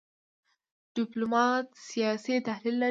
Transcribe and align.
ډيپلومات 0.95 1.65
سیاسي 1.89 2.35
تحلیل 2.47 2.75
لري. 2.77 2.79